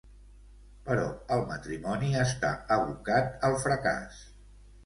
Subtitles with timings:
[0.87, 1.03] Però
[1.35, 4.27] el matrimoni està abocat al fracàs.